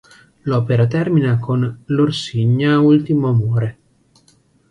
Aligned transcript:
L'opera 0.45 0.87
termina 0.87 1.37
con 1.37 1.83
“L'Orsigna 1.85 2.79
ultimo 2.79 3.27
amore”. 3.29 3.69